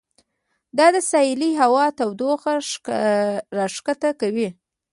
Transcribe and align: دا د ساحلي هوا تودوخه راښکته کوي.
دا 0.77 0.87
د 0.95 0.97
ساحلي 1.11 1.51
هوا 1.61 1.85
تودوخه 1.97 2.53
راښکته 3.57 4.09
کوي. 4.21 4.49